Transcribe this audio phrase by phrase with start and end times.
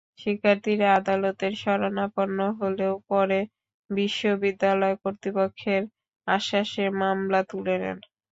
[0.19, 3.39] শিক্ষার্থীরা আদালতের শরণাপন্ন হলেও পরে
[3.89, 5.81] বিশ্ববিদ্যালয় কর্তৃপক্ষের
[6.27, 7.97] আশ্বাসে মামলা তুলে নেন।